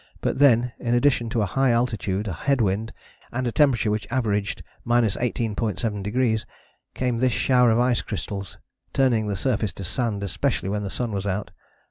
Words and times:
But 0.19 0.39
then, 0.39 0.71
in 0.79 0.95
addition 0.95 1.29
to 1.29 1.43
a 1.43 1.45
high 1.45 1.69
altitude, 1.69 2.27
a 2.27 2.33
head 2.33 2.59
wind, 2.59 2.91
and 3.31 3.45
a 3.45 3.51
temperature 3.51 3.91
which 3.91 4.11
averaged 4.11 4.63
18.7°, 4.87 6.45
came 6.95 7.19
this 7.19 7.33
shower 7.33 7.69
of 7.69 7.77
ice 7.77 8.01
crystals, 8.01 8.57
turning 8.93 9.27
the 9.27 9.35
surface 9.35 9.73
to 9.73 9.83
sand, 9.83 10.23
especially 10.23 10.69
when 10.69 10.81
the 10.81 10.89
sun 10.89 11.11
was 11.11 11.27
out. 11.27 11.51